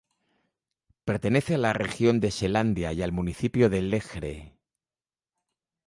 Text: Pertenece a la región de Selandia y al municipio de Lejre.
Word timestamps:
Pertenece 1.05 1.53
a 1.53 1.57
la 1.59 1.73
región 1.73 2.19
de 2.21 2.31
Selandia 2.31 2.91
y 2.91 3.03
al 3.03 3.11
municipio 3.11 3.69
de 3.69 3.83
Lejre. 3.83 4.57